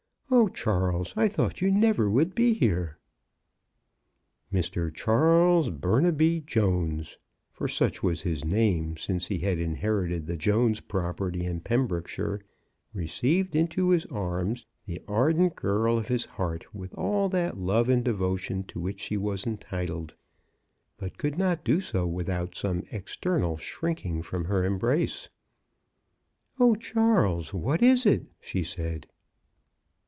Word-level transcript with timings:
O 0.33 0.47
Charles, 0.47 1.13
I 1.17 1.27
thought 1.27 1.59
you 1.61 1.69
never 1.69 2.09
would 2.09 2.33
be 2.33 2.53
here!" 2.53 2.97
Mr. 4.53 4.91
Charles 4.91 5.69
Burnaby 5.69 6.39
Jones— 6.39 7.17
for 7.51 7.67
such 7.67 8.01
was 8.01 8.21
his 8.21 8.45
name 8.45 8.95
since 8.95 9.27
he 9.27 9.39
had 9.39 9.57
inherited 9.59 10.25
the 10.25 10.37
Jones 10.37 10.79
property 10.79 11.45
in 11.45 11.59
Pembrokeshire— 11.59 12.39
received 12.93 13.57
into 13.57 13.89
his 13.89 14.05
arms 14.05 14.65
the 14.85 15.01
ardent 15.05 15.55
girl 15.57 15.97
of 15.97 16.07
his 16.07 16.23
heart 16.25 16.73
with 16.73 16.93
all 16.97 17.27
that 17.27 17.57
love 17.57 17.89
and 17.89 18.05
devotion 18.05 18.63
to 18.63 18.79
which 18.79 19.01
she 19.01 19.17
was 19.17 19.45
entitled, 19.45 20.15
but 20.97 21.17
could 21.17 21.37
not 21.37 21.65
do 21.65 21.81
so 21.81 22.07
without 22.07 22.55
some 22.55 22.85
external 22.89 23.57
shrinking 23.57 24.21
from 24.21 24.45
her 24.45 24.63
embrace." 24.63 25.27
O 26.59 26.75
Charles, 26.75 27.53
what 27.53 27.81
is 27.81 28.05
it?" 28.05 28.27
she 28.39 28.63
said. 28.63 29.07